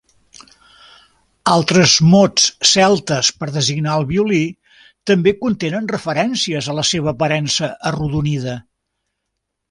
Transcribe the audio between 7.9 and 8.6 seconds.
arrodonida.